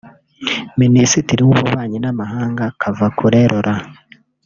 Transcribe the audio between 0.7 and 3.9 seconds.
Minisitiri w’ububanyi n’amahanga Kavakure Laurent